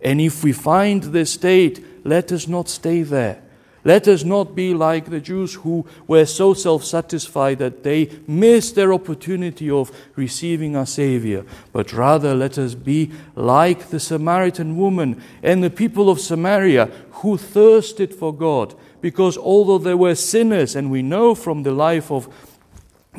And 0.01 0.19
if 0.19 0.43
we 0.43 0.51
find 0.51 1.03
this 1.03 1.33
state, 1.33 2.05
let 2.05 2.31
us 2.31 2.47
not 2.47 2.69
stay 2.69 3.01
there 3.03 3.41
let 3.83 4.07
us 4.07 4.23
not 4.23 4.55
be 4.55 4.73
like 4.73 5.05
the 5.05 5.19
Jews 5.19 5.53
who 5.53 5.85
were 6.07 6.25
so 6.25 6.53
self 6.53 6.83
satisfied 6.83 7.59
that 7.59 7.83
they 7.83 8.09
missed 8.27 8.75
their 8.75 8.93
opportunity 8.93 9.69
of 9.69 9.91
receiving 10.15 10.75
our 10.75 10.85
Savior, 10.85 11.45
but 11.71 11.93
rather 11.93 12.35
let 12.35 12.57
us 12.57 12.75
be 12.75 13.11
like 13.35 13.89
the 13.89 13.99
Samaritan 13.99 14.77
woman 14.77 15.21
and 15.41 15.63
the 15.63 15.69
people 15.69 16.09
of 16.09 16.19
Samaria 16.19 16.85
who 17.11 17.37
thirsted 17.37 18.13
for 18.13 18.33
God, 18.33 18.75
because 19.01 19.37
although 19.37 19.77
they 19.77 19.93
were 19.93 20.15
sinners, 20.15 20.75
and 20.75 20.91
we 20.91 21.01
know 21.01 21.35
from 21.35 21.63
the 21.63 21.71
life 21.71 22.11
of 22.11 22.27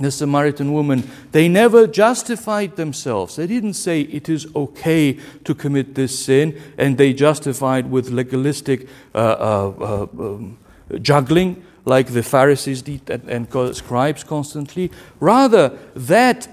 the 0.03 0.11
Samaritan 0.11 0.73
woman, 0.73 1.09
they 1.33 1.49
never 1.49 1.87
justified 1.87 2.77
themselves. 2.77 3.37
They 3.37 3.47
didn't 3.47 3.75
say 3.75 4.03
it 4.03 4.29
is 4.29 4.47
okay 4.55 5.19
to 5.45 5.55
commit 5.55 5.95
this 5.95 6.19
sin, 6.19 6.61
and 6.79 6.97
they 6.97 7.13
justified 7.13 7.91
with 7.91 8.11
legalistic 8.11 8.89
uh, 9.15 9.19
uh, 9.19 9.73
uh, 9.81 10.03
um, 10.19 10.59
juggling, 11.03 11.63
like 11.85 12.09
the 12.09 12.23
Pharisees 12.23 12.83
did 12.83 13.09
and, 13.11 13.29
and 13.29 13.77
scribes 13.77 14.25
constantly. 14.25 14.91
Rather, 15.19 15.79
that 15.95 16.49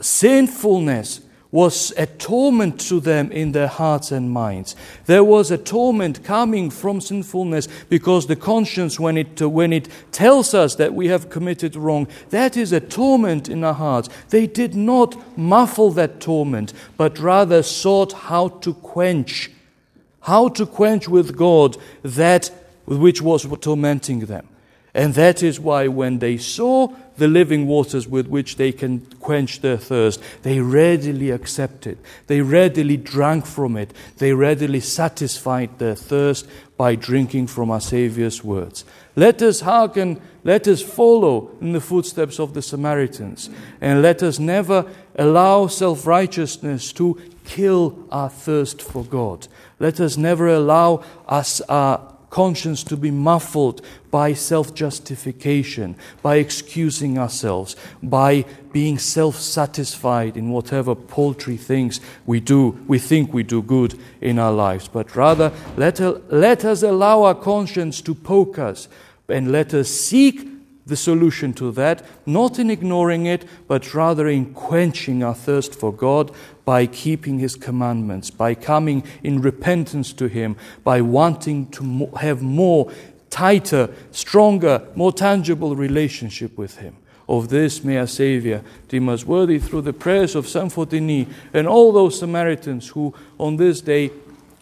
sinfulness 0.00 1.20
was 1.52 1.92
a 1.98 2.06
torment 2.06 2.80
to 2.80 2.98
them 2.98 3.30
in 3.30 3.52
their 3.52 3.68
hearts 3.68 4.10
and 4.10 4.30
minds. 4.30 4.74
There 5.04 5.22
was 5.22 5.50
a 5.50 5.58
torment 5.58 6.24
coming 6.24 6.70
from 6.70 7.02
sinfulness 7.02 7.68
because 7.90 8.26
the 8.26 8.36
conscience, 8.36 8.98
when 8.98 9.18
it, 9.18 9.40
when 9.40 9.70
it 9.72 9.86
tells 10.10 10.54
us 10.54 10.74
that 10.76 10.94
we 10.94 11.08
have 11.08 11.28
committed 11.28 11.76
wrong, 11.76 12.08
that 12.30 12.56
is 12.56 12.72
a 12.72 12.80
torment 12.80 13.50
in 13.50 13.62
our 13.62 13.74
hearts. 13.74 14.08
They 14.30 14.46
did 14.46 14.74
not 14.74 15.38
muffle 15.38 15.90
that 15.92 16.20
torment, 16.20 16.72
but 16.96 17.18
rather 17.18 17.62
sought 17.62 18.12
how 18.12 18.48
to 18.48 18.72
quench, 18.72 19.50
how 20.20 20.48
to 20.48 20.64
quench 20.64 21.06
with 21.06 21.36
God 21.36 21.76
that 22.02 22.50
which 22.86 23.20
was 23.20 23.46
tormenting 23.60 24.20
them. 24.20 24.48
And 24.94 25.14
that 25.14 25.42
is 25.42 25.60
why 25.60 25.88
when 25.88 26.18
they 26.18 26.38
saw 26.38 26.88
the 27.22 27.28
living 27.28 27.68
waters 27.68 28.08
with 28.08 28.26
which 28.26 28.56
they 28.56 28.72
can 28.72 28.98
quench 29.20 29.60
their 29.60 29.76
thirst, 29.76 30.20
they 30.42 30.58
readily 30.58 31.30
accepted. 31.30 31.96
They 32.26 32.40
readily 32.40 32.96
drank 32.96 33.46
from 33.46 33.76
it. 33.76 33.92
They 34.18 34.32
readily 34.32 34.80
satisfied 34.80 35.78
their 35.78 35.94
thirst 35.94 36.48
by 36.76 36.96
drinking 36.96 37.46
from 37.46 37.70
our 37.70 37.80
Saviour's 37.80 38.42
words. 38.42 38.84
Let 39.14 39.40
us 39.40 39.60
hearken, 39.60 40.20
let 40.42 40.66
us 40.66 40.82
follow 40.82 41.56
in 41.60 41.70
the 41.70 41.80
footsteps 41.80 42.40
of 42.40 42.54
the 42.54 42.62
Samaritans, 42.62 43.50
and 43.80 44.02
let 44.02 44.20
us 44.20 44.40
never 44.40 44.90
allow 45.14 45.68
self 45.68 46.04
righteousness 46.04 46.92
to 46.94 47.22
kill 47.44 48.04
our 48.10 48.30
thirst 48.30 48.82
for 48.82 49.04
God. 49.04 49.46
Let 49.78 50.00
us 50.00 50.16
never 50.16 50.48
allow 50.48 51.04
us, 51.28 51.60
our 51.68 52.11
conscience 52.32 52.82
to 52.82 52.96
be 52.96 53.10
muffled 53.10 53.82
by 54.10 54.32
self 54.32 54.74
justification, 54.74 55.94
by 56.22 56.36
excusing 56.36 57.18
ourselves, 57.18 57.76
by 58.02 58.44
being 58.72 58.98
self 58.98 59.36
satisfied 59.36 60.36
in 60.36 60.50
whatever 60.50 60.94
paltry 60.94 61.56
things 61.56 62.00
we 62.26 62.40
do, 62.40 62.70
we 62.88 62.98
think 62.98 63.32
we 63.32 63.44
do 63.44 63.62
good 63.62 63.96
in 64.20 64.38
our 64.38 64.52
lives. 64.52 64.88
But 64.88 65.14
rather, 65.14 65.52
let, 65.76 66.00
let 66.32 66.64
us 66.64 66.82
allow 66.82 67.22
our 67.22 67.34
conscience 67.34 68.00
to 68.00 68.14
poke 68.14 68.58
us 68.58 68.88
and 69.28 69.52
let 69.52 69.72
us 69.74 69.88
seek 69.88 70.51
the 70.86 70.96
solution 70.96 71.52
to 71.54 71.70
that, 71.72 72.04
not 72.26 72.58
in 72.58 72.70
ignoring 72.70 73.26
it, 73.26 73.44
but 73.68 73.94
rather 73.94 74.28
in 74.28 74.52
quenching 74.52 75.22
our 75.22 75.34
thirst 75.34 75.74
for 75.74 75.92
God 75.92 76.32
by 76.64 76.86
keeping 76.86 77.38
His 77.38 77.54
commandments, 77.54 78.30
by 78.30 78.54
coming 78.54 79.04
in 79.22 79.40
repentance 79.40 80.12
to 80.14 80.26
Him, 80.26 80.56
by 80.82 81.00
wanting 81.00 81.70
to 81.72 82.06
have 82.20 82.42
more 82.42 82.90
tighter, 83.30 83.90
stronger, 84.10 84.86
more 84.94 85.12
tangible 85.12 85.76
relationship 85.76 86.58
with 86.58 86.78
Him. 86.78 86.96
Of 87.28 87.48
this 87.48 87.84
may 87.84 87.98
our 87.98 88.06
Savior 88.06 88.62
deem 88.88 89.08
us 89.08 89.24
worthy 89.24 89.58
through 89.58 89.82
the 89.82 89.92
prayers 89.92 90.34
of 90.34 90.48
Saint 90.48 90.72
Photini 90.72 91.28
and 91.54 91.66
all 91.66 91.92
those 91.92 92.18
Samaritans 92.18 92.88
who 92.88 93.14
on 93.38 93.56
this 93.56 93.80
day 93.80 94.10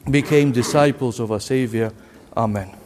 became 0.08 0.52
disciples 0.52 1.18
of 1.18 1.32
our 1.32 1.40
Savior. 1.40 1.92
Amen. 2.36 2.79